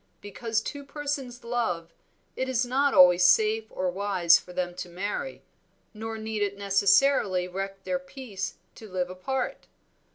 Because 0.19 0.61
two 0.61 0.83
persons 0.83 1.43
love, 1.43 1.93
it 2.35 2.49
is 2.49 2.65
not 2.65 2.95
always 2.95 3.23
safe 3.23 3.65
or 3.69 3.91
wise 3.91 4.39
for 4.39 4.51
them 4.51 4.73
to 4.77 4.89
marry, 4.89 5.43
nor 5.93 6.17
need 6.17 6.41
it 6.41 6.57
necessarily 6.57 7.47
wreck 7.47 7.83
their 7.83 7.99
peace 7.99 8.55
to 8.73 8.89
live 8.89 9.11
apart. 9.11 9.67